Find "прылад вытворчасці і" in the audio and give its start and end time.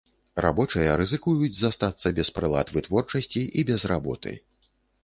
2.39-3.69